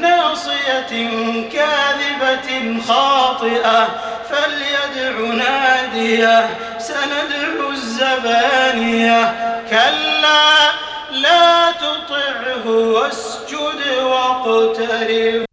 [0.00, 0.92] ناصية
[1.52, 3.88] كاذبة خاطئة
[4.30, 9.34] فليدع نادية سندع الزبانية.
[9.70, 10.70] كلا
[11.10, 15.43] لا تطعه واسجد واقترب.